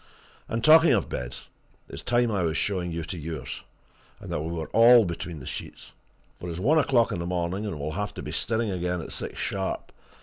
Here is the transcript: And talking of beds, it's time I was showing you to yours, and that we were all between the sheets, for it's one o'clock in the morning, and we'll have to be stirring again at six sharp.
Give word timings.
And 0.49 0.63
talking 0.63 0.93
of 0.93 1.09
beds, 1.09 1.47
it's 1.87 2.01
time 2.01 2.31
I 2.31 2.41
was 2.41 2.57
showing 2.57 2.91
you 2.91 3.03
to 3.03 3.19
yours, 3.19 3.61
and 4.19 4.31
that 4.31 4.41
we 4.41 4.49
were 4.51 4.65
all 4.69 5.05
between 5.05 5.39
the 5.39 5.45
sheets, 5.45 5.93
for 6.39 6.49
it's 6.49 6.57
one 6.59 6.79
o'clock 6.79 7.11
in 7.11 7.19
the 7.19 7.27
morning, 7.27 7.67
and 7.67 7.79
we'll 7.79 7.91
have 7.91 8.15
to 8.15 8.23
be 8.23 8.31
stirring 8.31 8.71
again 8.71 8.99
at 9.01 9.11
six 9.11 9.39
sharp. 9.39 9.91